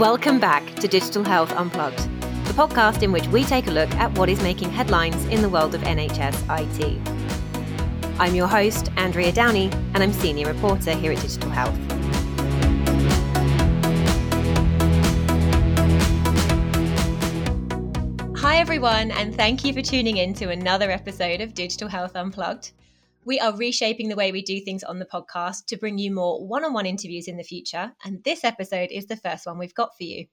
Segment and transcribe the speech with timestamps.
[0.00, 1.96] Welcome back to Digital Health Unplugged,
[2.44, 5.48] the podcast in which we take a look at what is making headlines in the
[5.48, 8.20] world of NHS IT.
[8.20, 11.74] I'm your host, Andrea Downey, and I'm senior reporter here at Digital Health.
[18.36, 22.72] Hi, everyone, and thank you for tuning in to another episode of Digital Health Unplugged.
[23.26, 26.46] We are reshaping the way we do things on the podcast to bring you more
[26.46, 27.92] one on one interviews in the future.
[28.04, 30.26] And this episode is the first one we've got for you.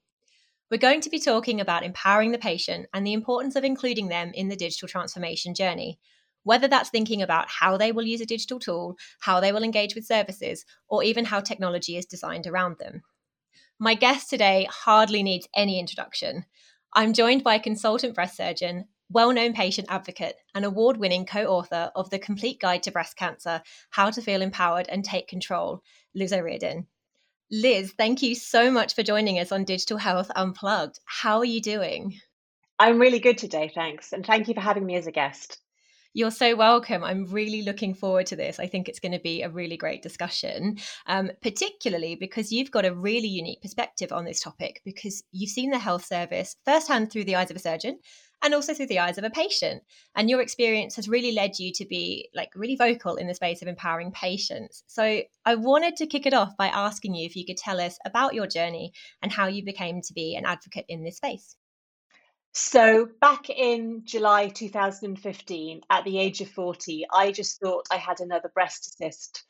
[0.69, 4.29] We're going to be talking about empowering the patient and the importance of including them
[4.35, 5.97] in the digital transformation journey,
[6.43, 9.95] whether that's thinking about how they will use a digital tool, how they will engage
[9.95, 13.01] with services, or even how technology is designed around them.
[13.79, 16.45] My guest today hardly needs any introduction.
[16.93, 21.45] I'm joined by a consultant breast surgeon, well known patient advocate, and award winning co
[21.45, 25.81] author of The Complete Guide to Breast Cancer How to Feel Empowered and Take Control,
[26.15, 26.87] Liz O'Riordan.
[27.51, 30.99] Liz, thank you so much for joining us on Digital Health Unplugged.
[31.05, 32.19] How are you doing?
[32.79, 34.11] I'm really good today, thanks.
[34.11, 35.59] And thank you for having me as a guest.
[36.15, 37.03] You're so welcome.
[37.03, 38.59] I'm really looking forward to this.
[38.59, 42.85] I think it's going to be a really great discussion, um, particularly because you've got
[42.85, 47.23] a really unique perspective on this topic because you've seen the health service firsthand through
[47.23, 47.99] the eyes of a surgeon
[48.43, 49.81] and also through the eyes of a patient.
[50.15, 53.61] And your experience has really led you to be like really vocal in the space
[53.61, 54.83] of empowering patients.
[54.87, 57.97] So I wanted to kick it off by asking you if you could tell us
[58.05, 58.91] about your journey
[59.21, 61.55] and how you became to be an advocate in this space.
[62.55, 68.19] So, back in July 2015, at the age of 40, I just thought I had
[68.19, 69.43] another breast cyst.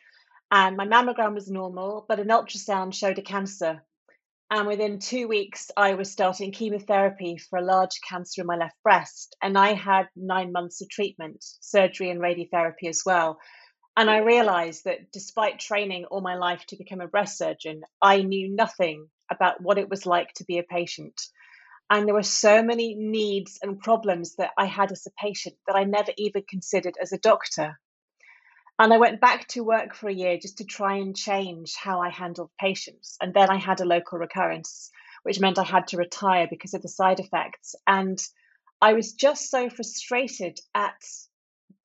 [0.52, 3.83] And my mammogram was normal, but an ultrasound showed a cancer.
[4.52, 8.75] And within two weeks, I was starting chemotherapy for a large cancer in my left
[8.83, 9.35] breast.
[9.41, 13.39] And I had nine months of treatment, surgery, and radiotherapy as well.
[13.95, 18.22] And I realized that despite training all my life to become a breast surgeon, I
[18.22, 21.19] knew nothing about what it was like to be a patient.
[21.89, 25.75] And there were so many needs and problems that I had as a patient that
[25.75, 27.79] I never even considered as a doctor.
[28.79, 32.01] And I went back to work for a year just to try and change how
[32.01, 33.17] I handled patients.
[33.22, 34.89] And then I had a local recurrence,
[35.23, 37.75] which meant I had to retire because of the side effects.
[37.85, 38.19] And
[38.81, 41.01] I was just so frustrated at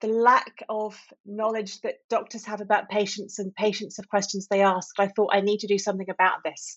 [0.00, 4.98] the lack of knowledge that doctors have about patients and patients have questions they ask.
[4.98, 6.76] I thought I need to do something about this.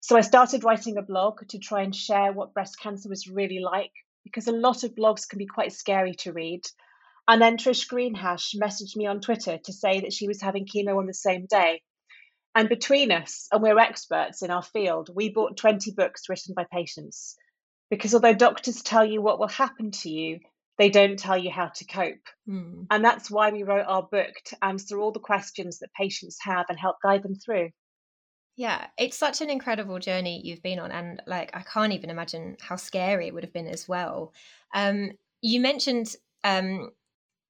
[0.00, 3.58] So I started writing a blog to try and share what breast cancer was really
[3.60, 3.92] like
[4.24, 6.62] because a lot of blogs can be quite scary to read.
[7.28, 10.98] And then Trish Greenhalgh messaged me on Twitter to say that she was having chemo
[10.98, 11.82] on the same day.
[12.54, 16.66] And between us, and we're experts in our field, we bought 20 books written by
[16.70, 17.36] patients.
[17.90, 20.40] Because although doctors tell you what will happen to you,
[20.78, 22.26] they don't tell you how to cope.
[22.48, 22.86] Mm.
[22.90, 26.66] And that's why we wrote our book to answer all the questions that patients have
[26.68, 27.70] and help guide them through.
[28.56, 30.90] Yeah, it's such an incredible journey you've been on.
[30.90, 34.32] And like, I can't even imagine how scary it would have been as well.
[34.74, 36.14] Um, you mentioned
[36.44, 36.90] um,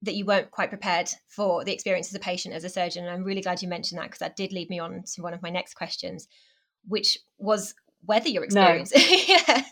[0.01, 3.13] that you weren't quite prepared for the experience as a patient as a surgeon and
[3.13, 5.41] i'm really glad you mentioned that because that did lead me on to one of
[5.41, 6.27] my next questions
[6.87, 7.73] which was
[8.03, 9.01] whether your experience no.
[9.27, 9.63] yeah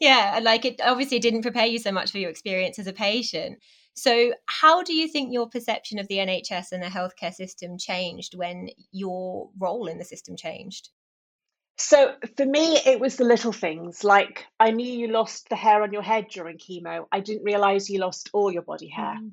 [0.00, 3.58] yeah like it obviously didn't prepare you so much for your experience as a patient
[3.94, 8.34] so how do you think your perception of the nhs and the healthcare system changed
[8.36, 10.90] when your role in the system changed
[11.78, 15.82] so for me, it was the little things like I knew you lost the hair
[15.82, 17.04] on your head during chemo.
[17.12, 19.18] I didn't realize you lost all your body hair.
[19.20, 19.32] Mm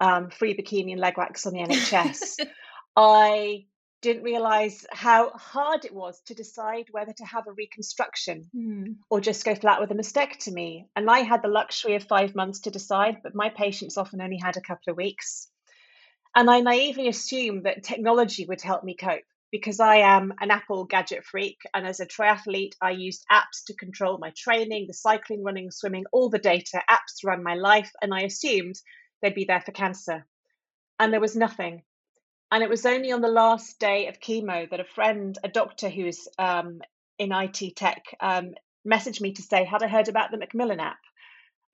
[0.00, 2.46] um, free bikini and leg wax on the NHS,
[2.96, 3.66] I
[4.04, 8.96] didn't realize how hard it was to decide whether to have a reconstruction mm.
[9.08, 10.84] or just go flat with a mastectomy.
[10.94, 14.36] And I had the luxury of five months to decide, but my patients often only
[14.36, 15.48] had a couple of weeks.
[16.36, 20.84] And I naively assumed that technology would help me cope because I am an Apple
[20.84, 21.60] gadget freak.
[21.72, 26.04] And as a triathlete, I used apps to control my training, the cycling, running, swimming,
[26.12, 27.90] all the data, apps to run my life.
[28.02, 28.74] And I assumed
[29.24, 30.26] they'd be there for cancer.
[31.00, 31.82] And there was nothing.
[32.52, 35.88] And it was only on the last day of chemo that a friend, a doctor
[35.88, 36.80] who's um,
[37.18, 38.54] in IT tech, um,
[38.86, 41.00] messaged me to say, Had I heard about the Macmillan app?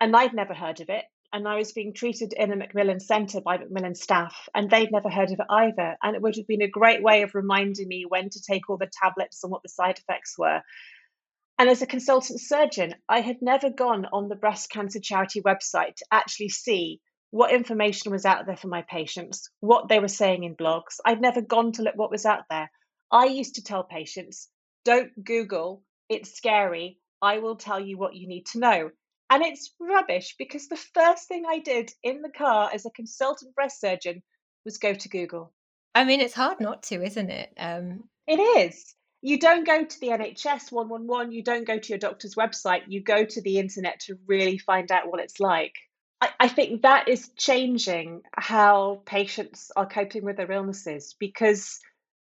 [0.01, 1.05] And I'd never heard of it.
[1.33, 5.11] And I was being treated in a Macmillan centre by Macmillan staff, and they'd never
[5.11, 5.97] heard of it either.
[6.03, 8.79] And it would have been a great way of reminding me when to take all
[8.79, 10.63] the tablets and what the side effects were.
[11.59, 15.97] And as a consultant surgeon, I had never gone on the breast cancer charity website
[15.97, 17.01] to actually see
[17.31, 20.99] what information was out there for my patients, what they were saying in blogs.
[21.05, 22.71] I'd never gone to look what was out there.
[23.11, 24.49] I used to tell patients,
[24.85, 26.99] don't Google, it's scary.
[27.23, 28.91] I will tell you what you need to know.
[29.29, 33.55] And it's rubbish because the first thing I did in the car as a consultant
[33.55, 34.23] breast surgeon
[34.65, 35.53] was go to Google.
[35.95, 37.53] I mean, it's hard not to, isn't it?
[37.57, 38.05] Um...
[38.27, 38.95] It is.
[39.23, 43.03] you don't go to the NHS 111, you don't go to your doctor's website, you
[43.03, 45.75] go to the internet to really find out what it's like.
[46.21, 51.81] I, think that is changing how patients are coping with their illnesses because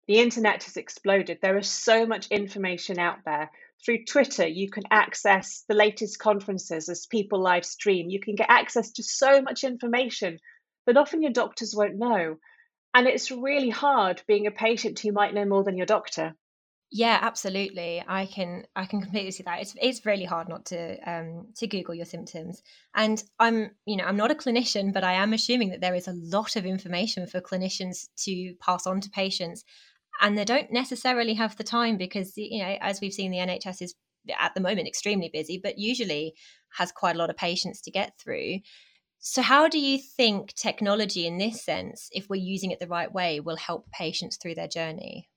[0.07, 1.39] the internet has exploded.
[1.41, 3.51] There is so much information out there.
[3.85, 8.11] Through Twitter, you can access the latest conferences as people live stream.
[8.11, 10.39] You can get access to so much information
[10.87, 12.37] that often your doctors won't know.
[12.95, 16.35] And it's really hard being a patient who might know more than your doctor.
[16.91, 18.03] Yeah, absolutely.
[18.07, 19.61] I can I can completely see that.
[19.61, 22.63] It's it's really hard not to um to Google your symptoms.
[22.95, 26.09] And I'm you know I'm not a clinician, but I am assuming that there is
[26.09, 29.65] a lot of information for clinicians to pass on to patients,
[30.23, 33.83] and they don't necessarily have the time because you know as we've seen the NHS
[33.83, 33.95] is
[34.39, 36.35] at the moment extremely busy, but usually
[36.79, 38.61] has quite a lot of patients to get through.
[39.21, 43.13] So, how do you think technology, in this sense, if we're using it the right
[43.13, 45.29] way, will help patients through their journey?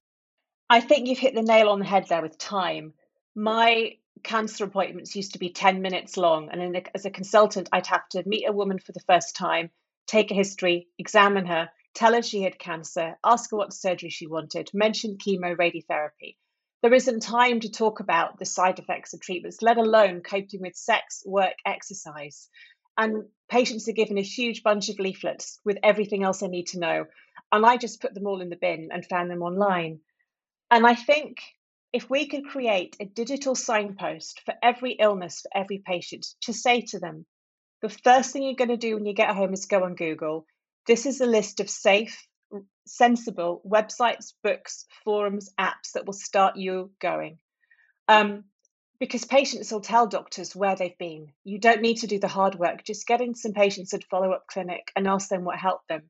[0.72, 2.94] I think you've hit the nail on the head there with time.
[3.36, 6.48] My cancer appointments used to be 10 minutes long.
[6.50, 9.70] And as a consultant, I'd have to meet a woman for the first time,
[10.08, 14.28] take a history, examine her, tell her she had cancer, ask her what surgery she
[14.28, 16.38] wanted, mention chemo, radiotherapy.
[16.82, 20.78] There isn't time to talk about the side effects of treatments, let alone coping with
[20.78, 22.48] sex, work, exercise.
[22.98, 26.80] And patients are given a huge bunch of leaflets with everything else they need to
[26.80, 27.08] know.
[27.52, 30.00] And I just put them all in the bin and found them online.
[30.72, 31.42] And I think
[31.92, 36.82] if we could create a digital signpost for every illness, for every patient, to say
[36.82, 37.26] to them,
[37.82, 40.46] the first thing you're going to do when you get home is go on Google.
[40.88, 42.26] This is a list of safe,
[42.88, 47.38] sensible websites, books, forums, apps that will start you going.
[48.08, 48.46] Um,
[49.00, 51.34] because patients will tell doctors where they've been.
[51.44, 52.86] You don't need to do the hard work.
[52.86, 56.04] Just get in some patients at follow up clinic and ask them what helped them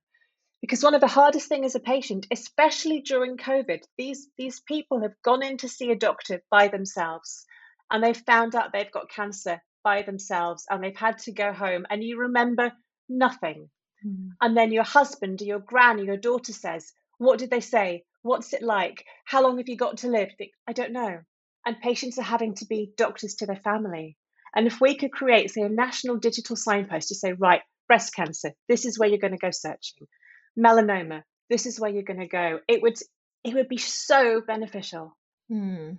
[0.61, 5.01] because one of the hardest things as a patient especially during covid these these people
[5.01, 7.45] have gone in to see a doctor by themselves
[7.89, 11.85] and they've found out they've got cancer by themselves and they've had to go home
[11.89, 12.71] and you remember
[13.09, 13.69] nothing.
[14.03, 14.29] Mm.
[14.41, 18.03] and then your husband or your gran or your daughter says what did they say?
[18.23, 19.05] What's it like?
[19.25, 20.29] How long have you got to live?
[20.67, 21.19] I don't know.
[21.67, 24.17] And patients are having to be doctors to their family.
[24.55, 28.53] And if we could create say a national digital signpost to say right breast cancer
[28.69, 30.07] this is where you're going to go searching
[30.57, 31.23] melanoma.
[31.49, 32.59] This is where you're going to go.
[32.67, 32.97] It would
[33.43, 35.15] it would be so beneficial.
[35.49, 35.93] Hmm.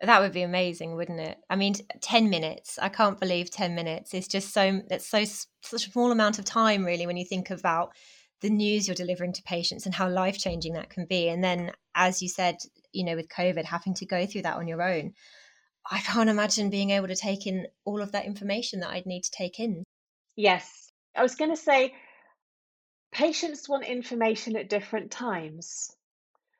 [0.00, 1.38] that would be amazing wouldn't it?
[1.48, 2.78] I mean 10 minutes.
[2.80, 4.14] I can't believe 10 minutes.
[4.14, 7.50] It's just so it's so such a small amount of time really when you think
[7.50, 7.92] about
[8.40, 11.28] the news you're delivering to patients and how life changing that can be.
[11.28, 12.56] And then as you said
[12.92, 15.12] you know with covid having to go through that on your own
[15.90, 19.22] i can't imagine being able to take in all of that information that i'd need
[19.22, 19.84] to take in.
[20.36, 20.90] Yes.
[21.16, 21.92] I was going to say
[23.12, 25.94] patients want information at different times.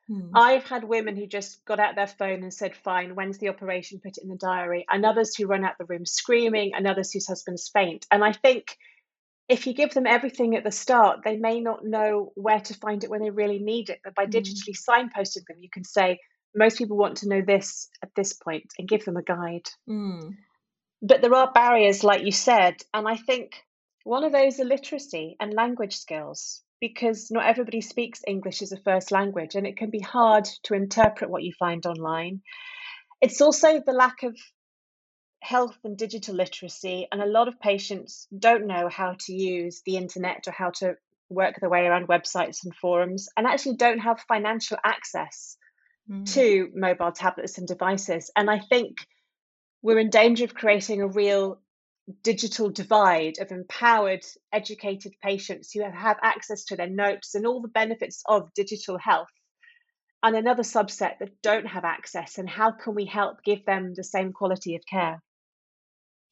[0.07, 0.29] Hmm.
[0.33, 4.01] I've had women who just got out their phone and said, Fine, when's the operation?
[4.03, 4.85] Put it in the diary.
[4.89, 8.05] And others who run out the room screaming, and others whose husbands faint.
[8.11, 8.77] And I think
[9.47, 13.03] if you give them everything at the start, they may not know where to find
[13.03, 13.99] it when they really need it.
[14.03, 14.31] But by hmm.
[14.31, 16.19] digitally signposting them, you can say,
[16.55, 19.69] Most people want to know this at this point and give them a guide.
[19.87, 20.31] Hmm.
[21.01, 22.75] But there are barriers, like you said.
[22.93, 23.63] And I think
[24.03, 28.77] one of those are literacy and language skills, because not everybody speaks English as a
[28.77, 32.41] first language, and it can be hard to interpret what you find online.
[33.21, 34.35] It's also the lack of
[35.41, 39.97] health and digital literacy, and a lot of patients don't know how to use the
[39.97, 40.95] internet or how to
[41.29, 45.57] work their way around websites and forums, and actually don't have financial access
[46.09, 46.31] mm.
[46.33, 48.31] to mobile tablets and devices.
[48.35, 48.97] And I think
[49.81, 51.59] we're in danger of creating a real
[52.23, 57.67] digital divide of empowered, educated patients who have access to their notes and all the
[57.67, 59.29] benefits of digital health,
[60.23, 64.03] and another subset that don't have access, and how can we help give them the
[64.03, 65.21] same quality of care?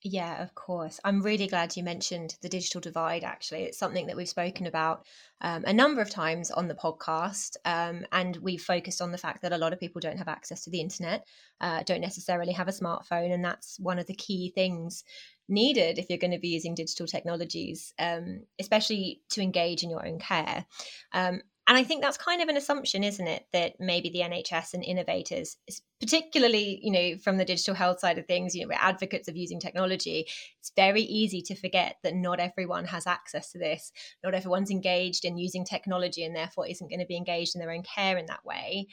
[0.02, 0.98] Yeah, of course.
[1.04, 3.64] I'm really glad you mentioned the digital divide, actually.
[3.64, 5.06] It's something that we've spoken about
[5.42, 7.58] um, a number of times on the podcast.
[7.66, 10.64] Um, and we've focused on the fact that a lot of people don't have access
[10.64, 11.28] to the internet,
[11.60, 13.34] uh, don't necessarily have a smartphone.
[13.34, 15.04] And that's one of the key things
[15.50, 20.06] needed if you're going to be using digital technologies, um, especially to engage in your
[20.06, 20.66] own care.
[21.14, 24.74] Um, and I think that's kind of an assumption, isn't it, that maybe the NHS
[24.74, 25.56] and innovators,
[26.00, 29.38] particularly, you know, from the digital health side of things, you know, we're advocates of
[29.38, 30.26] using technology.
[30.60, 33.92] It's very easy to forget that not everyone has access to this.
[34.24, 37.72] Not everyone's engaged in using technology and therefore isn't going to be engaged in their
[37.72, 38.88] own care in that way.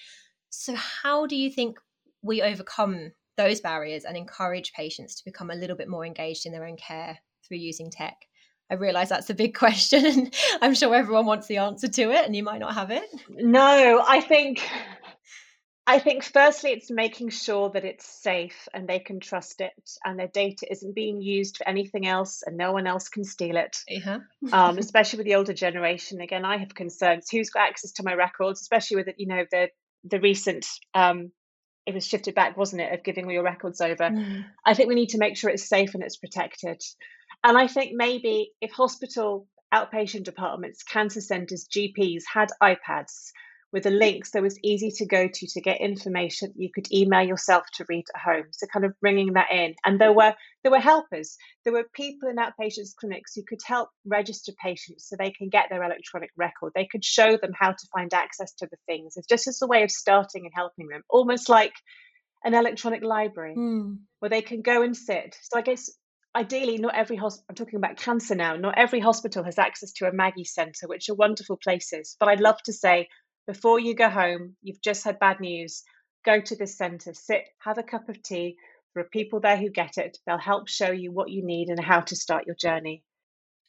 [0.51, 1.79] So, how do you think
[2.21, 6.53] we overcome those barriers and encourage patients to become a little bit more engaged in
[6.53, 8.17] their own care through using tech?
[8.71, 10.31] I realize that's a big question.
[10.61, 13.05] I'm sure everyone wants the answer to it, and you might not have it.
[13.29, 14.63] No, I think
[15.89, 19.73] I think firstly, it's making sure that it's safe and they can trust it
[20.05, 23.57] and their data isn't being used for anything else and no one else can steal
[23.57, 23.79] it.
[23.87, 24.19] Yeah.
[24.53, 26.21] um, especially with the older generation.
[26.21, 27.31] Again, I have concerns.
[27.31, 29.69] Who's got access to my records, especially with it, you know the
[30.03, 31.31] the recent um,
[31.87, 34.05] it was shifted back, wasn't it, of giving all your records over.
[34.05, 34.45] Mm.
[34.65, 36.83] I think we need to make sure it's safe and it's protected.
[37.45, 43.31] And I think maybe if hospital outpatient departments, cancer centres, GPs had iPads
[43.73, 46.91] with a link so it was easy to go to to get information you could
[46.93, 48.45] email yourself to read at home.
[48.53, 49.75] So kind of bringing that in.
[49.85, 51.37] And there were there were helpers.
[51.65, 55.67] There were people in outpatients clinics who could help register patients so they can get
[55.69, 56.73] their electronic record.
[56.75, 59.15] They could show them how to find access to the things.
[59.17, 61.75] It's just as a way of starting and helping them almost like
[62.45, 63.99] an electronic library Mm.
[64.21, 65.37] where they can go and sit.
[65.43, 65.91] So i guess
[66.37, 70.07] ideally not every hospital i'm talking about cancer now not every hospital has access to
[70.07, 72.17] a Maggie centre which are wonderful places.
[72.21, 73.09] But i'd love to say
[73.47, 75.85] before you go home, you've just had bad news,
[76.25, 78.57] go to this centre, sit, have a cup of tea.
[78.95, 80.19] There are people there who get it.
[80.27, 83.03] They'll help show you what you need and how to start your journey.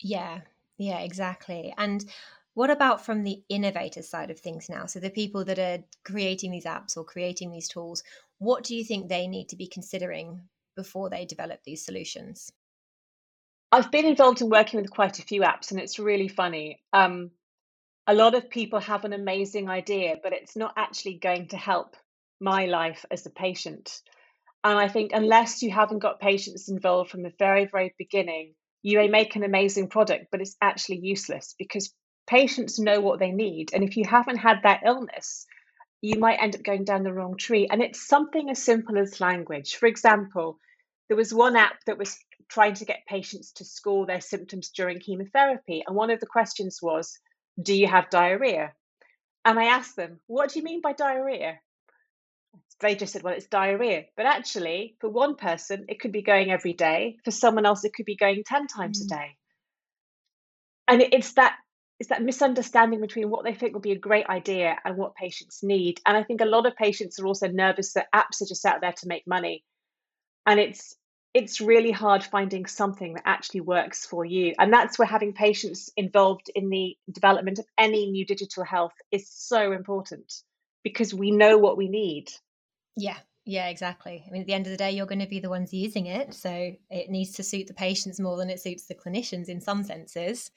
[0.01, 0.41] Yeah,
[0.77, 1.73] yeah, exactly.
[1.77, 2.03] And
[2.53, 4.87] what about from the innovator side of things now?
[4.87, 8.03] So the people that are creating these apps or creating these tools,
[8.39, 10.41] what do you think they need to be considering
[10.75, 12.51] before they develop these solutions?
[13.71, 16.81] I've been involved in working with quite a few apps, and it's really funny.
[16.93, 17.31] Um,
[18.07, 21.95] a lot of people have an amazing idea, but it's not actually going to help
[22.39, 24.01] my life as a patient.
[24.63, 28.97] And I think unless you haven't got patients involved from the very, very beginning, you
[28.97, 31.93] may make an amazing product, but it's actually useless because
[32.27, 33.71] patients know what they need.
[33.73, 35.45] And if you haven't had that illness,
[36.01, 37.67] you might end up going down the wrong tree.
[37.69, 39.75] And it's something as simple as language.
[39.75, 40.59] For example,
[41.09, 42.17] there was one app that was
[42.49, 45.83] trying to get patients to score their symptoms during chemotherapy.
[45.85, 47.19] And one of the questions was,
[47.61, 48.73] do you have diarrhea?
[49.45, 51.59] And I asked them, What do you mean by diarrhea?
[52.79, 54.05] They just said, Well, it's diarrhea.
[54.15, 57.17] But actually, for one person, it could be going every day.
[57.23, 59.05] For someone else, it could be going 10 times mm.
[59.05, 59.37] a day.
[60.87, 61.55] And it's that
[61.99, 65.63] it's that misunderstanding between what they think will be a great idea and what patients
[65.63, 65.99] need.
[66.05, 68.81] And I think a lot of patients are also nervous that apps are just out
[68.81, 69.63] there to make money.
[70.45, 70.95] And it's
[71.37, 74.55] it's really hard finding something that actually works for you.
[74.57, 79.29] And that's where having patients involved in the development of any new digital health is
[79.29, 80.41] so important
[80.83, 82.31] because we know what we need.
[82.95, 84.23] Yeah, yeah, exactly.
[84.27, 86.07] I mean, at the end of the day, you're going to be the ones using
[86.07, 86.33] it.
[86.33, 89.83] So it needs to suit the patients more than it suits the clinicians in some
[89.83, 90.49] senses.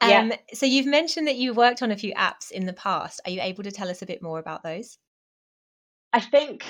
[0.00, 0.36] Um, yeah.
[0.54, 3.20] So you've mentioned that you've worked on a few apps in the past.
[3.26, 4.96] Are you able to tell us a bit more about those?
[6.10, 6.64] I think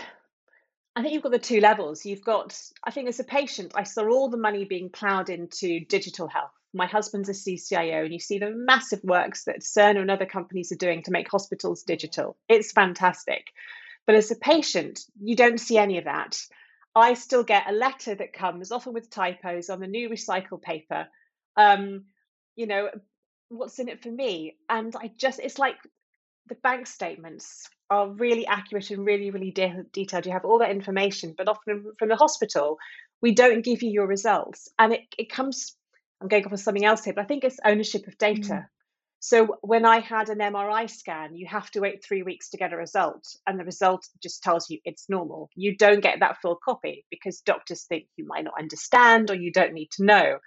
[0.96, 2.06] I think you've got the two levels.
[2.06, 5.80] You've got, I think as a patient, I saw all the money being ploughed into
[5.80, 6.52] digital health.
[6.72, 10.70] My husband's a CCIO, and you see the massive works that Cerner and other companies
[10.70, 12.36] are doing to make hospitals digital.
[12.48, 13.46] It's fantastic.
[14.06, 16.38] But as a patient, you don't see any of that.
[16.94, 21.08] I still get a letter that comes, often with typos, on the new recycled paper.
[21.56, 22.04] Um,
[22.54, 22.90] you know,
[23.48, 24.56] what's in it for me?
[24.68, 25.76] And I just, it's like
[26.48, 30.26] the bank statements are really accurate and really, really de- detailed.
[30.26, 32.78] You have all that information, but often from the hospital,
[33.22, 34.68] we don't give you your results.
[34.78, 35.76] And it, it comes,
[36.20, 38.52] I'm going off of something else here, but I think it's ownership of data.
[38.52, 38.66] Mm.
[39.20, 42.74] So when I had an MRI scan, you have to wait three weeks to get
[42.74, 45.48] a result, and the result just tells you it's normal.
[45.54, 49.50] You don't get that full copy because doctors think you might not understand or you
[49.50, 50.38] don't need to know.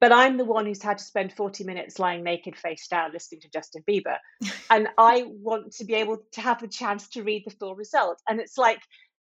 [0.00, 3.42] But I'm the one who's had to spend 40 minutes lying naked face down listening
[3.42, 4.16] to Justin Bieber.
[4.70, 8.20] and I want to be able to have the chance to read the full result.
[8.26, 8.80] And it's like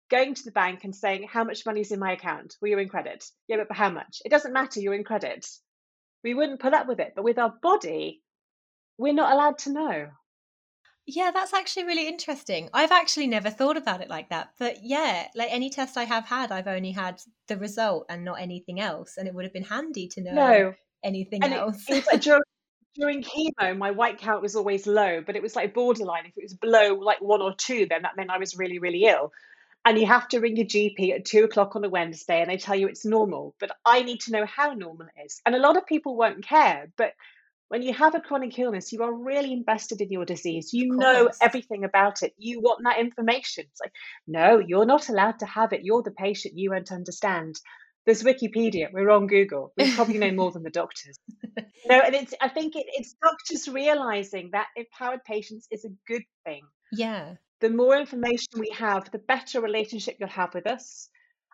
[0.10, 2.56] going to the bank and saying, How much money is in my account?
[2.62, 3.26] Well, you're in credit.
[3.48, 4.22] Yeah, but how much?
[4.24, 5.46] It doesn't matter, you're in credit.
[6.24, 7.14] We wouldn't put up with it.
[7.16, 8.22] But with our body,
[8.98, 10.08] we're not allowed to know.
[11.12, 12.70] Yeah, that's actually really interesting.
[12.72, 14.52] I've actually never thought about it like that.
[14.60, 18.40] But yeah, like any test I have had, I've only had the result and not
[18.40, 19.18] anything else.
[19.18, 20.74] And it would have been handy to know no.
[21.04, 21.84] anything and else.
[21.90, 22.44] It, it during,
[22.94, 26.28] during chemo, my white count was always low, but it was like borderline.
[26.28, 29.06] If it was below like one or two, then that meant I was really, really
[29.06, 29.32] ill.
[29.86, 32.58] And you have to ring your GP at two o'clock on a Wednesday and they
[32.58, 33.56] tell you it's normal.
[33.60, 35.42] But I need to know how normal it is.
[35.44, 36.92] And a lot of people won't care.
[36.98, 37.14] But
[37.70, 40.74] when you have a chronic illness, you are really invested in your disease.
[40.74, 42.34] You know everything about it.
[42.38, 43.66] You want that information.
[43.70, 43.94] It's like,
[44.28, 45.82] no, you're not allowed to have it.
[45.84, 46.58] You're the patient.
[46.58, 47.56] You won't understand.
[48.06, 48.92] There's Wikipedia.
[48.92, 49.72] We're on Google.
[49.78, 51.20] We probably know more than the doctors.
[51.88, 52.34] no, and it's.
[52.42, 56.64] I think it, it's doctors realizing that empowered patients is a good thing.
[56.92, 57.36] Yeah.
[57.62, 61.10] The more information we have, the better relationship you'll have with us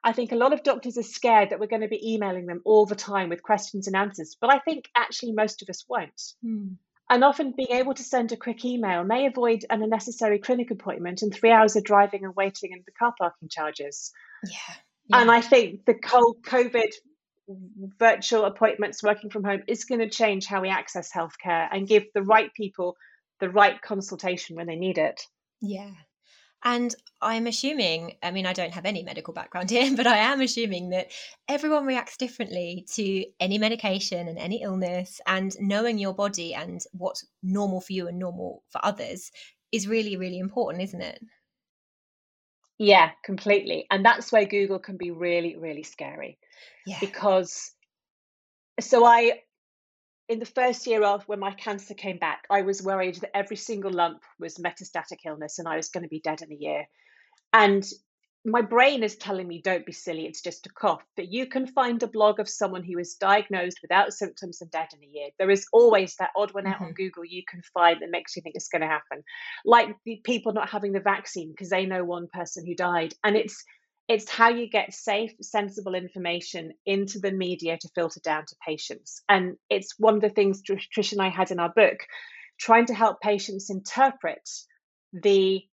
[0.06, 2.62] I think a lot of doctors are scared that we're going to be emailing them
[2.64, 6.22] all the time with questions and answers, but I think actually most of us won't.
[6.44, 6.74] Hmm.
[7.10, 11.24] And often being able to send a quick email may avoid an unnecessary clinic appointment
[11.24, 14.12] and three hours of driving and waiting and the car parking charges.
[14.44, 14.76] Yeah.
[15.08, 15.22] yeah.
[15.22, 16.92] And I think the COVID
[18.00, 22.06] virtual appointments working from home is going to change how we access healthcare and give
[22.14, 22.96] the right people
[23.40, 25.22] the right consultation when they need it.
[25.62, 25.92] Yeah.
[26.66, 30.42] And I'm assuming, I mean, I don't have any medical background here, but I am
[30.42, 31.12] assuming that
[31.48, 35.22] everyone reacts differently to any medication and any illness.
[35.28, 39.32] And knowing your body and what's normal for you and normal for others
[39.72, 41.20] is really, really important, isn't it?
[42.78, 43.86] Yeah, completely.
[43.90, 46.40] And that's where Google can be really, really scary.
[46.86, 46.98] Yeah.
[47.00, 47.72] Because
[48.82, 49.42] so I
[50.28, 53.58] in the first year of when my cancer came back, I was worried that every
[53.58, 56.86] single lump was metastatic illness and I was going to be dead in a year.
[57.54, 57.86] And
[58.44, 61.04] my brain is telling me, don't be silly, it's just a cough.
[61.16, 64.90] But you can find a blog of someone who was diagnosed without symptoms and dead
[64.94, 65.30] in a year.
[65.40, 66.86] There is always that odd one out mm-hmm.
[66.86, 69.24] on Google you can find that makes you think it's going to happen.
[69.66, 73.16] Like the people not having the vaccine because they know one person who died.
[73.24, 73.64] And it's
[74.08, 79.24] it's how you get safe, sensible information into the media to filter down to patients.
[79.28, 82.00] And it's one of the things Trish and I had in our book,
[82.60, 84.48] trying to help patients interpret
[85.14, 85.64] the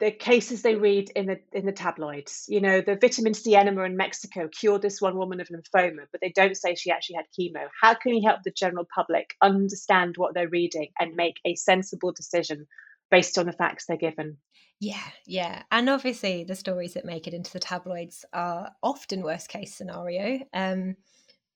[0.00, 2.44] the cases they read in the in the tabloids.
[2.48, 6.20] You know, the vitamin C enema in Mexico cured this one woman of lymphoma, but
[6.20, 7.68] they don't say she actually had chemo.
[7.80, 12.12] How can we help the general public understand what they're reading and make a sensible
[12.12, 12.66] decision
[13.10, 14.38] based on the facts they're given?
[14.80, 15.62] Yeah, yeah.
[15.70, 20.40] And obviously, the stories that make it into the tabloids are often worst case scenario
[20.52, 20.96] um,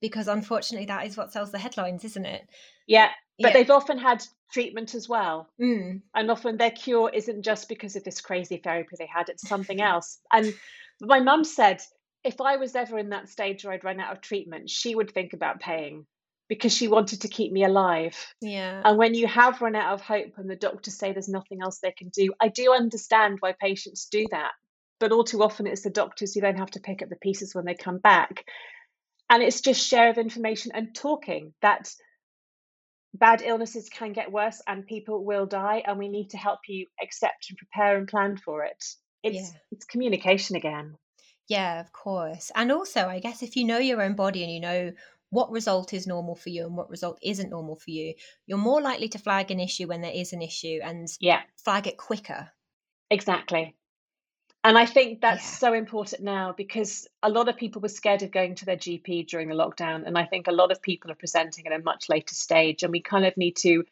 [0.01, 2.49] because unfortunately, that is what sells the headlines, isn't it?
[2.87, 3.53] Yeah, but yeah.
[3.53, 5.49] they've often had treatment as well.
[5.61, 6.03] Mm.
[6.15, 9.81] And often their cure isn't just because of this crazy therapy they had, it's something
[9.81, 10.19] else.
[10.33, 10.55] And
[11.01, 11.83] my mum said,
[12.25, 15.13] if I was ever in that stage where I'd run out of treatment, she would
[15.13, 16.07] think about paying
[16.49, 18.17] because she wanted to keep me alive.
[18.41, 18.81] Yeah.
[18.85, 21.79] And when you have run out of hope and the doctors say there's nothing else
[21.79, 24.53] they can do, I do understand why patients do that.
[24.99, 27.55] But all too often it's the doctors who then have to pick up the pieces
[27.55, 28.45] when they come back.
[29.31, 31.91] And it's just share of information and talking that
[33.15, 36.87] bad illnesses can get worse and people will die and we need to help you
[37.03, 38.83] accept and prepare and plan for it.
[39.23, 39.59] It's yeah.
[39.71, 40.95] it's communication again.
[41.49, 42.51] Yeah, of course.
[42.55, 44.93] And also, I guess if you know your own body and you know
[45.31, 48.15] what result is normal for you and what result isn't normal for you,
[48.47, 51.43] you're more likely to flag an issue when there is an issue and yeah.
[51.65, 52.51] flag it quicker.
[53.11, 53.75] Exactly.
[54.65, 55.59] And I think that's yeah.
[55.59, 59.29] so important now because a lot of people were scared of going to their GP
[59.29, 60.07] during the lockdown.
[60.07, 62.83] And I think a lot of people are presenting at a much later stage.
[62.83, 63.85] And we kind of need to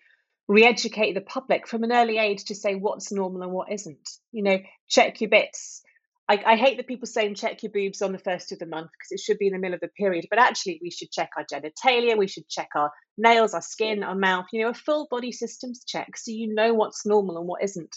[0.48, 4.18] re educate the public from an early age to say what's normal and what isn't.
[4.32, 5.82] You know, check your bits,
[6.28, 8.90] I, I, hate that people saying check your boobs on the first of the month
[8.92, 10.26] because it should be in the middle of the period.
[10.28, 14.14] But actually, we should check our genitalia, we should check our nails, our skin, our
[14.14, 17.62] mouth, you know, a full body systems check so you know what's normal and what
[17.62, 17.96] isn't.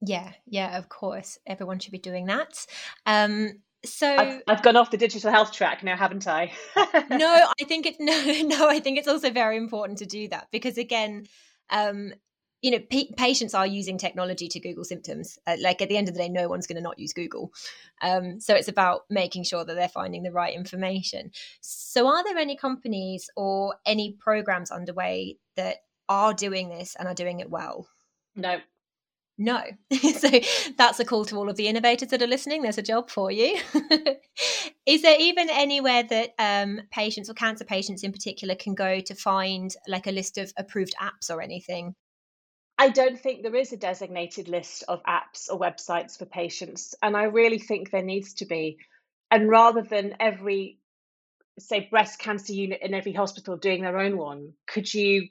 [0.00, 1.38] Yeah, yeah, of course.
[1.46, 2.66] Everyone should be doing that.
[3.06, 6.52] Um, so I've, I've, gone off the digital health track now, haven't I?
[7.10, 10.48] no, I think it no, no, I think it's also very important to do that
[10.50, 11.24] because again,
[11.70, 12.12] um,
[12.64, 15.38] you know p- patients are using technology to google symptoms.
[15.46, 17.52] Uh, like at the end of the day no one's going to not use google.
[18.00, 21.30] Um, so it's about making sure that they're finding the right information.
[21.60, 25.76] So are there any companies or any programs underway that
[26.08, 27.86] are doing this and are doing it well?
[28.34, 28.60] No.
[29.36, 29.62] No.
[30.14, 30.30] So
[30.78, 32.62] that's a call to all of the innovators that are listening.
[32.62, 33.58] There's a job for you.
[34.86, 39.14] Is there even anywhere that um, patients or cancer patients in particular can go to
[39.14, 41.94] find like a list of approved apps or anything
[42.78, 47.16] I don't think there is a designated list of apps or websites for patients, and
[47.16, 48.78] I really think there needs to be.
[49.30, 50.78] And rather than every,
[51.58, 55.28] say, breast cancer unit in every hospital doing their own one, could you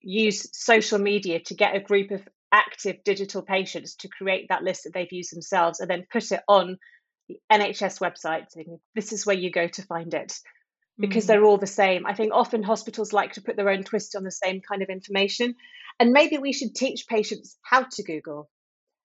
[0.00, 4.84] use social media to get a group of active digital patients to create that list
[4.84, 6.78] that they've used themselves and then put it on
[7.28, 10.38] the NHS website saying, this is where you go to find it?
[10.98, 11.28] Because mm.
[11.28, 12.06] they're all the same.
[12.06, 14.88] I think often hospitals like to put their own twist on the same kind of
[14.88, 15.54] information.
[16.00, 18.48] And maybe we should teach patients how to Google,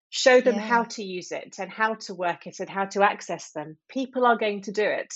[0.10, 0.62] show them yeah.
[0.62, 3.78] how to use it and how to work it and how to access them.
[3.90, 5.14] People are going to do it.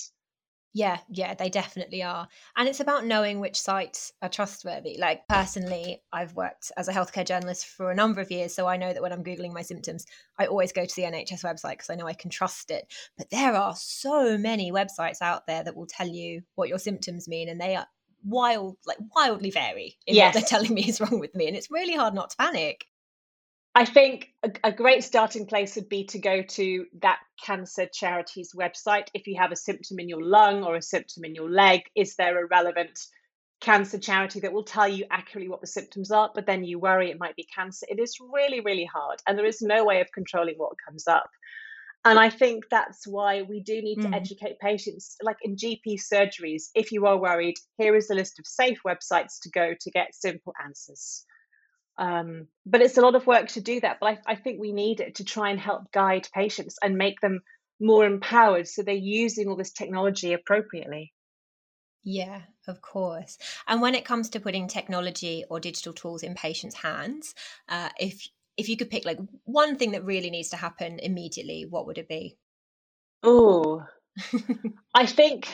[0.73, 2.27] Yeah, yeah, they definitely are.
[2.56, 4.97] And it's about knowing which sites are trustworthy.
[4.99, 8.53] Like, personally, I've worked as a healthcare journalist for a number of years.
[8.53, 10.06] So I know that when I'm Googling my symptoms,
[10.38, 12.93] I always go to the NHS website because I know I can trust it.
[13.17, 17.27] But there are so many websites out there that will tell you what your symptoms
[17.27, 17.49] mean.
[17.49, 17.88] And they are
[18.23, 20.36] wild, like wildly vary in yes.
[20.36, 21.47] what they're telling me is wrong with me.
[21.47, 22.86] And it's really hard not to panic.
[23.77, 28.51] I think a, a, great starting place would be to go to that cancer charity's
[28.53, 29.09] website.
[29.13, 32.15] If you have a symptom in your lung or a symptom in your leg, is
[32.15, 32.99] there a relevant
[33.61, 37.11] cancer charity that will tell you accurately what the symptoms are, but then you worry
[37.11, 37.85] it might be cancer.
[37.87, 39.19] It is really, really hard.
[39.27, 41.29] And there is no way of controlling what comes up.
[42.03, 44.15] And I think that's why we do need to mm.
[44.15, 45.17] educate patients.
[45.21, 49.39] Like in GP surgeries, if you are worried, here is a list of safe websites
[49.43, 51.27] to go to get simple answers.
[51.97, 53.97] Um, but it's a lot of work to do that.
[53.99, 57.19] But I, I think we need it to try and help guide patients and make
[57.21, 57.41] them
[57.79, 61.13] more empowered so they're using all this technology appropriately.
[62.03, 63.38] Yeah, of course.
[63.67, 67.36] And when it comes to putting technology or digital tools in patients' hands,
[67.67, 71.65] uh, if if you could pick like one thing that really needs to happen immediately,
[71.69, 72.38] what would it be?
[73.23, 73.83] Oh,
[74.93, 75.47] I think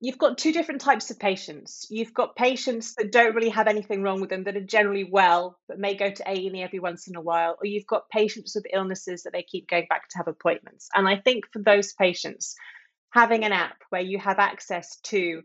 [0.00, 1.86] you've got two different types of patients.
[1.90, 5.58] You've got patients that don't really have anything wrong with them, that are generally well,
[5.68, 8.66] but may go to A&E every once in a while, or you've got patients with
[8.72, 10.88] illnesses that they keep going back to have appointments.
[10.94, 12.54] And I think for those patients,
[13.10, 15.42] having an app where you have access to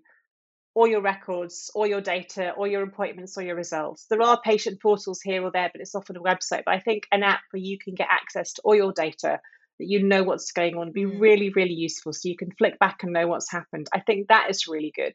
[0.74, 4.08] all your records, all your data, all your appointments, all your results.
[4.10, 6.64] There are patient portals here or there, but it's often a website.
[6.66, 9.40] But I think an app where you can get access to all your data,
[9.80, 11.20] that you know what's going on, be mm.
[11.20, 12.14] really, really useful.
[12.14, 13.88] So you can flick back and know what's happened.
[13.94, 15.14] I think that is really good.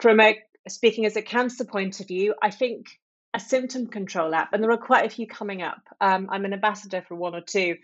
[0.00, 2.86] From a speaking as a cancer point of view, I think
[3.34, 5.82] a symptom control app, and there are quite a few coming up.
[6.00, 7.76] Um, I'm an ambassador for one or two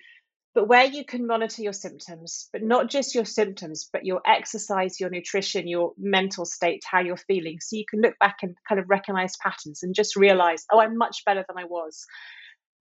[0.55, 5.01] but where you can monitor your symptoms, but not just your symptoms, but your exercise,
[5.01, 7.59] your nutrition, your mental state, how you're feeling.
[7.61, 10.97] So you can look back and kind of recognize patterns and just realize, oh, I'm
[10.97, 12.07] much better than I was.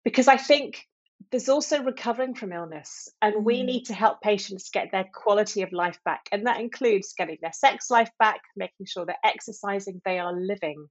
[0.04, 0.86] Because I think
[1.32, 3.66] there's also recovering from illness, and we mm.
[3.66, 6.28] need to help patients get their quality of life back.
[6.32, 10.88] And that includes getting their sex life back, making sure they're exercising, they are living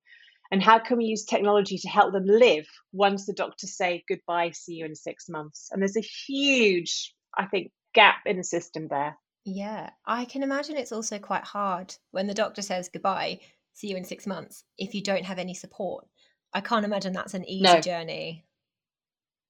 [0.52, 4.50] and how can we use technology to help them live once the doctors say goodbye
[4.50, 8.86] see you in six months and there's a huge i think gap in the system
[8.88, 13.40] there yeah i can imagine it's also quite hard when the doctor says goodbye
[13.72, 16.06] see you in six months if you don't have any support
[16.52, 17.80] i can't imagine that's an easy no.
[17.80, 18.44] journey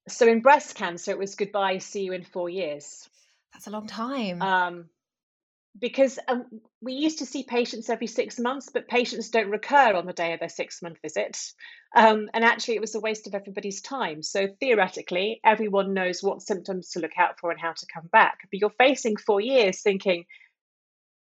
[0.07, 3.07] so in breast cancer it was goodbye see you in four years
[3.53, 4.85] that's a long time um,
[5.79, 6.45] because um,
[6.81, 10.33] we used to see patients every six months, but patients don't recur on the day
[10.33, 11.37] of their six month visit.
[11.95, 14.21] Um, and actually, it was a waste of everybody's time.
[14.21, 18.39] So, theoretically, everyone knows what symptoms to look out for and how to come back.
[18.51, 20.25] But you're facing four years thinking,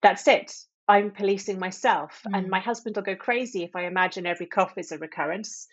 [0.03, 0.55] that's it.
[0.87, 2.21] I'm policing myself.
[2.27, 2.39] Mm.
[2.39, 5.67] And my husband will go crazy if I imagine every cough is a recurrence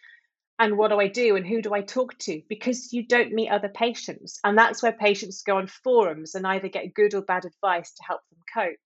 [0.59, 2.41] and what do I do and who do I talk to?
[2.47, 4.39] Because you don't meet other patients.
[4.43, 8.03] And that's where patients go on forums and either get good or bad advice to
[8.03, 8.77] help them cope.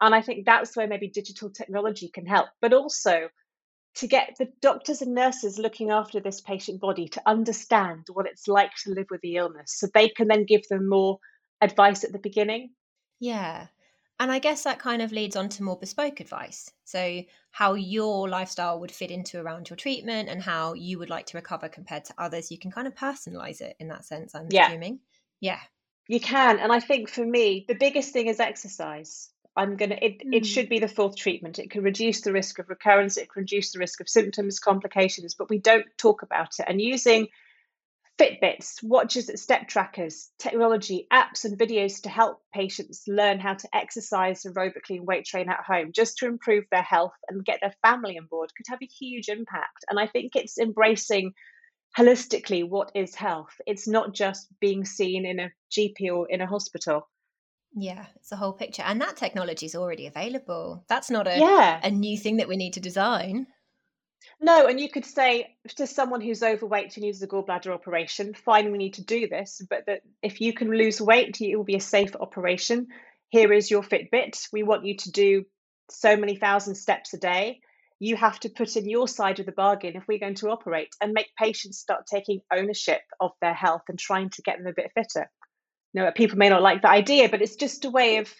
[0.00, 3.28] And I think that's where maybe digital technology can help, but also
[3.96, 8.48] to get the doctors and nurses looking after this patient body to understand what it's
[8.48, 11.18] like to live with the illness so they can then give them more
[11.60, 12.70] advice at the beginning.
[13.20, 13.66] Yeah.
[14.20, 16.70] And I guess that kind of leads on to more bespoke advice.
[16.84, 21.26] So, how your lifestyle would fit into around your treatment and how you would like
[21.26, 22.50] to recover compared to others.
[22.50, 24.68] You can kind of personalize it in that sense, I'm yeah.
[24.68, 25.00] assuming.
[25.40, 25.58] Yeah.
[26.08, 26.58] You can.
[26.58, 29.28] And I think for me, the biggest thing is exercise.
[29.56, 30.34] I'm gonna it, mm.
[30.34, 31.58] it should be the fourth treatment.
[31.58, 35.34] It can reduce the risk of recurrence, it can reduce the risk of symptoms, complications,
[35.34, 36.66] but we don't talk about it.
[36.68, 37.28] And using
[38.18, 44.44] Fitbits, watches, step trackers, technology, apps, and videos to help patients learn how to exercise
[44.44, 48.18] aerobically and weight train at home just to improve their health and get their family
[48.18, 49.84] on board could have a huge impact.
[49.88, 51.32] And I think it's embracing
[51.96, 53.60] holistically what is health.
[53.66, 57.08] It's not just being seen in a GP or in a hospital.
[57.74, 58.82] Yeah, it's a whole picture.
[58.82, 60.84] And that technology is already available.
[60.88, 61.80] That's not a, yeah.
[61.82, 63.46] a new thing that we need to design.
[64.40, 68.72] No, and you could say to someone who's overweight who needs a gallbladder operation, fine,
[68.72, 71.76] we need to do this, but that if you can lose weight, it will be
[71.76, 72.88] a safe operation.
[73.28, 74.48] Here is your Fitbit.
[74.52, 75.44] We want you to do
[75.90, 77.60] so many thousand steps a day.
[77.98, 80.94] You have to put in your side of the bargain if we're going to operate
[81.00, 84.72] and make patients start taking ownership of their health and trying to get them a
[84.72, 85.30] bit fitter.
[85.92, 88.32] You know, people may not like the idea, but it's just a way of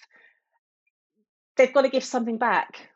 [1.57, 2.89] they've got to give something back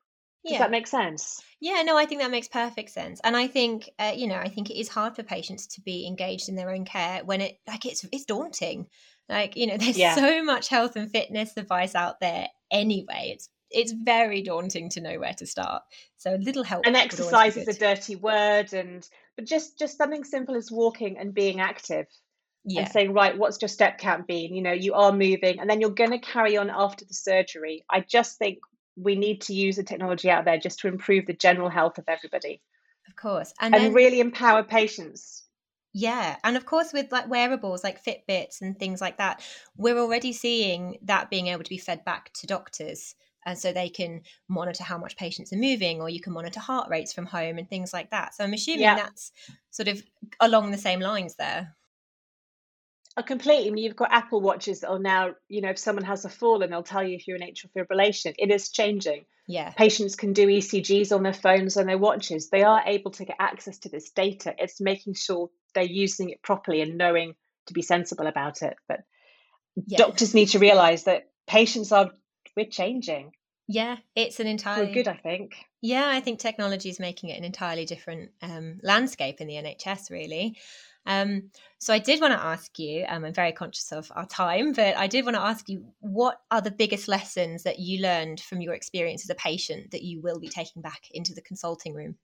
[0.47, 0.59] does yeah.
[0.61, 1.43] that make sense?
[1.61, 4.49] Yeah, no, I think that makes perfect sense, and I think uh, you know, I
[4.49, 7.59] think it is hard for patients to be engaged in their own care when it
[7.67, 8.87] like it's it's daunting.
[9.29, 10.15] Like you know, there's yeah.
[10.15, 13.33] so much health and fitness advice out there anyway.
[13.35, 15.83] It's it's very daunting to know where to start.
[16.19, 16.87] So a little help.
[16.87, 19.07] And exercise is a dirty word, and
[19.37, 22.07] but just just something simple as walking and being active.
[22.69, 22.81] Yeah.
[22.81, 24.53] And saying, right, what's your step count been?
[24.53, 27.85] You know, you are moving, and then you're going to carry on after the surgery.
[27.89, 28.59] I just think
[28.97, 32.05] we need to use the technology out there just to improve the general health of
[32.09, 32.61] everybody.
[33.09, 33.53] Of course.
[33.61, 35.45] And, and then, really empower patients.
[35.93, 36.37] Yeah.
[36.45, 39.43] And of course, with like wearables like Fitbits and things like that,
[39.77, 43.15] we're already seeing that being able to be fed back to doctors.
[43.47, 46.91] and so they can monitor how much patients are moving or you can monitor heart
[46.91, 48.97] rates from home and things like that so i'm assuming yeah.
[48.97, 49.31] that's
[49.71, 50.03] sort of
[50.41, 51.75] along the same lines there
[53.19, 53.69] Oh, completely.
[53.69, 56.29] I mean, you've got Apple watches that will now, you know, if someone has a
[56.29, 58.35] fall and they'll tell you if you're in atrial fibrillation.
[58.39, 59.25] It is changing.
[59.49, 59.71] Yeah.
[59.71, 62.51] Patients can do ECGs on their phones and their watches.
[62.51, 64.55] They are able to get access to this data.
[64.59, 67.35] It's making sure they're using it properly and knowing
[67.67, 68.77] to be sensible about it.
[68.87, 69.01] But
[69.87, 69.99] yeah.
[69.99, 72.11] doctors need to realize that patients are
[72.57, 73.33] we're changing.
[73.69, 75.57] Yeah, it's an entirely For good, I think.
[75.83, 80.11] Yeah, I think technology is making it an entirely different um, landscape in the NHS,
[80.11, 80.57] really.
[81.07, 84.73] Um, so I did want to ask you, um, I'm very conscious of our time,
[84.73, 88.41] but I did want to ask you what are the biggest lessons that you learned
[88.41, 91.95] from your experience as a patient that you will be taking back into the consulting
[91.95, 92.17] room?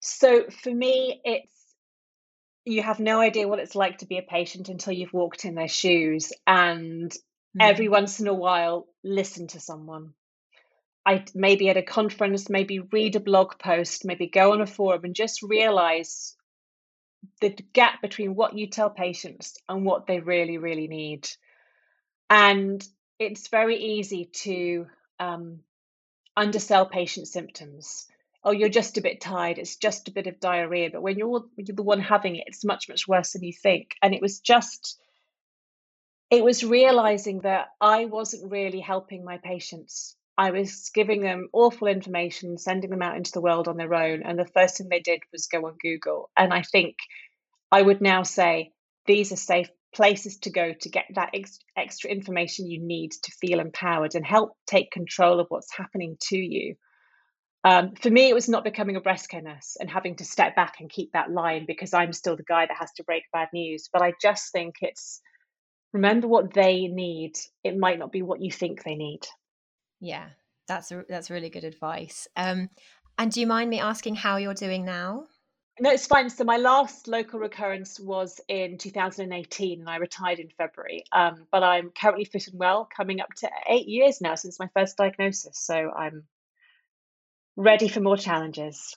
[0.00, 1.50] So for me, it's
[2.64, 5.54] you have no idea what it's like to be a patient until you've walked in
[5.54, 7.16] their shoes and mm.
[7.60, 10.14] every once in a while listen to someone
[11.04, 15.04] i maybe at a conference maybe read a blog post maybe go on a forum
[15.04, 16.36] and just realize
[17.40, 21.28] the gap between what you tell patients and what they really, really need.
[22.30, 22.86] And
[23.18, 24.86] it's very easy to
[25.20, 25.60] um,
[26.36, 28.06] undersell patient symptoms.
[28.42, 29.58] Oh, you're just a bit tired.
[29.58, 30.90] It's just a bit of diarrhea.
[30.90, 33.94] But when you're, you're the one having it, it's much, much worse than you think.
[34.02, 35.00] And it was just,
[36.30, 40.16] it was realizing that I wasn't really helping my patients.
[40.36, 44.22] I was giving them awful information, sending them out into the world on their own.
[44.24, 46.30] And the first thing they did was go on Google.
[46.36, 46.96] And I think
[47.70, 48.72] I would now say
[49.06, 53.30] these are safe places to go to get that ex- extra information you need to
[53.40, 56.74] feel empowered and help take control of what's happening to you.
[57.62, 60.54] Um, for me, it was not becoming a breast care nurse and having to step
[60.54, 63.48] back and keep that line because I'm still the guy that has to break bad
[63.54, 63.88] news.
[63.90, 65.22] But I just think it's
[65.92, 67.36] remember what they need.
[67.62, 69.20] It might not be what you think they need.
[70.00, 70.26] Yeah,
[70.68, 72.28] that's a, that's really good advice.
[72.36, 72.70] Um,
[73.18, 75.24] and do you mind me asking how you're doing now?
[75.80, 76.30] No, it's fine.
[76.30, 81.04] So my last local recurrence was in 2018, and I retired in February.
[81.10, 84.68] Um, but I'm currently fit and well, coming up to eight years now since my
[84.76, 85.58] first diagnosis.
[85.58, 86.24] So I'm
[87.56, 88.96] ready for more challenges.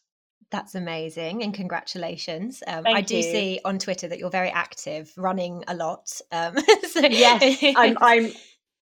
[0.52, 2.64] That's amazing, and congratulations!
[2.66, 3.24] Um, I do you.
[3.24, 6.10] see on Twitter that you're very active, running a lot.
[6.32, 6.58] Um,
[6.90, 7.98] so yes, I'm.
[8.02, 8.32] I'm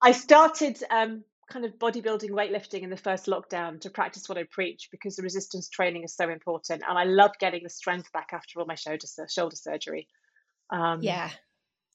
[0.02, 4.46] I started um, kind of bodybuilding, weightlifting in the first lockdown to practice what I
[4.50, 6.84] preach because the resistance training is so important.
[6.88, 10.08] And I love getting the strength back after all my shoulder shoulder surgery.
[10.72, 11.30] Um, yeah,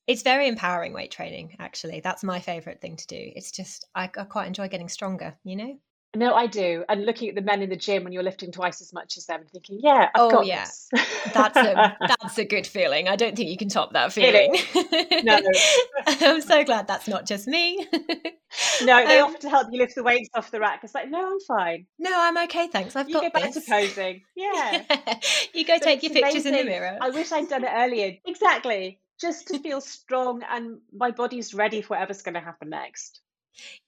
[0.06, 1.56] it's very empowering weight training.
[1.58, 3.32] Actually, that's my favorite thing to do.
[3.34, 5.36] It's just I, I quite enjoy getting stronger.
[5.44, 5.78] You know.
[6.16, 6.84] No, I do.
[6.88, 9.26] And looking at the men in the gym when you're lifting twice as much as
[9.26, 10.66] them, and thinking, "Yeah, I've oh got yeah,
[11.32, 13.06] that's a that's a good feeling.
[13.06, 14.56] I don't think you can top that feeling.
[15.22, 15.40] No,
[16.06, 17.86] I'm so glad that's not just me.
[18.82, 20.80] no, they um, offer to help you lift the weights off the rack.
[20.82, 21.86] It's like, no, I'm fine.
[22.00, 22.96] No, I'm okay, thanks.
[22.96, 23.64] I've you got go back this.
[23.64, 24.22] to posing.
[24.34, 24.82] Yeah,
[25.54, 26.54] you go but take your pictures amazing.
[26.54, 26.98] in the mirror.
[27.00, 28.16] I wish I'd done it earlier.
[28.26, 33.20] Exactly, just to feel strong and my body's ready for whatever's going to happen next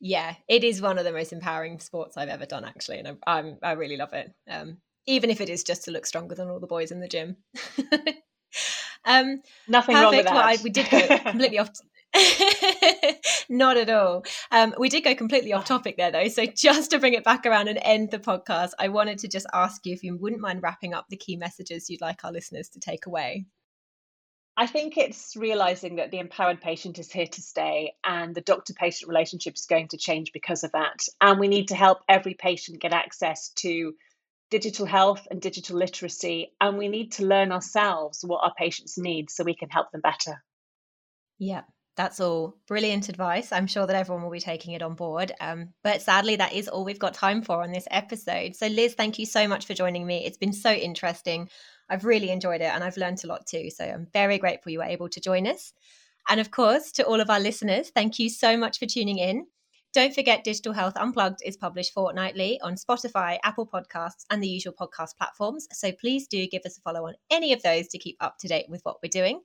[0.00, 3.38] yeah, it is one of the most empowering sports I've ever done, actually, and I,
[3.38, 4.32] I'm I really love it.
[4.48, 7.08] Um, even if it is just to look stronger than all the boys in the
[7.08, 7.36] gym.
[9.04, 10.04] um, Nothing perfect.
[10.04, 10.34] wrong with that.
[10.34, 11.70] Well, I, we did go completely off.
[13.48, 14.24] Not at all.
[14.50, 16.28] Um, we did go completely off topic there, though.
[16.28, 19.46] So, just to bring it back around and end the podcast, I wanted to just
[19.52, 22.68] ask you if you wouldn't mind wrapping up the key messages you'd like our listeners
[22.70, 23.46] to take away.
[24.56, 28.74] I think it's realizing that the empowered patient is here to stay and the doctor
[28.74, 31.06] patient relationship is going to change because of that.
[31.20, 33.94] And we need to help every patient get access to
[34.50, 36.52] digital health and digital literacy.
[36.60, 40.02] And we need to learn ourselves what our patients need so we can help them
[40.02, 40.42] better.
[41.38, 41.62] Yeah,
[41.96, 43.52] that's all brilliant advice.
[43.52, 45.32] I'm sure that everyone will be taking it on board.
[45.40, 48.54] Um, but sadly, that is all we've got time for on this episode.
[48.54, 50.26] So, Liz, thank you so much for joining me.
[50.26, 51.48] It's been so interesting.
[51.88, 53.70] I've really enjoyed it and I've learned a lot too.
[53.70, 55.72] So I'm very grateful you were able to join us.
[56.28, 59.46] And of course, to all of our listeners, thank you so much for tuning in.
[59.92, 64.72] Don't forget, Digital Health Unplugged is published fortnightly on Spotify, Apple Podcasts, and the usual
[64.72, 65.68] podcast platforms.
[65.72, 68.48] So please do give us a follow on any of those to keep up to
[68.48, 69.42] date with what we're doing.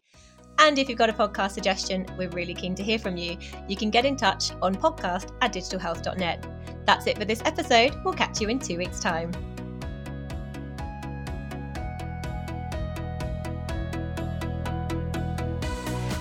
[0.59, 3.37] And if you've got a podcast suggestion, we're really keen to hear from you.
[3.67, 6.47] You can get in touch on podcast at digitalhealth.net.
[6.85, 7.95] That's it for this episode.
[8.05, 9.56] We'll catch you in two weeks' time.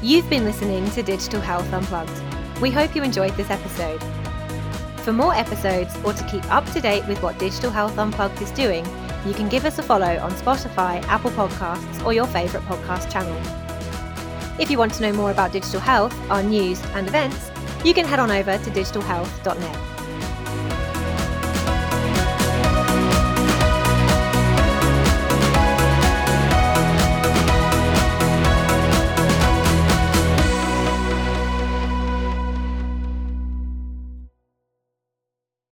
[0.07, 2.23] You've been listening to Digital Health Unplugged.
[2.61, 4.01] We hope you enjoyed this episode.
[4.99, 8.53] For more episodes or to keep up to date with what Digital Health Unplugged is
[8.53, 8.87] doing,
[9.27, 13.37] you can give us a follow on Spotify, Apple Podcasts, or your favourite podcast channel.
[14.61, 17.51] If you want to know more about digital health, our news, and events,
[17.85, 19.96] you can head on over to digitalhealth.net.